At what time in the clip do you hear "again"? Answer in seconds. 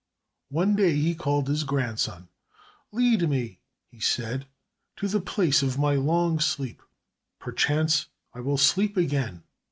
8.97-9.43